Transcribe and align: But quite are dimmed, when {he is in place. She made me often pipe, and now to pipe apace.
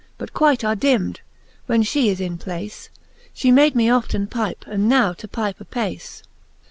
But 0.17 0.33
quite 0.33 0.63
are 0.63 0.75
dimmed, 0.75 1.19
when 1.67 1.83
{he 1.83 2.09
is 2.09 2.19
in 2.19 2.39
place. 2.39 2.89
She 3.35 3.51
made 3.51 3.75
me 3.75 3.87
often 3.87 4.25
pipe, 4.25 4.65
and 4.67 4.89
now 4.89 5.13
to 5.13 5.27
pipe 5.27 5.61
apace. 5.61 6.23